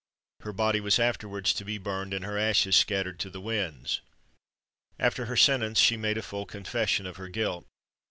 [0.39, 4.01] Her body was afterwards to be burned, and her ashes scattered to the winds.
[4.97, 7.67] After her sentence, she made a full confession of her guilt.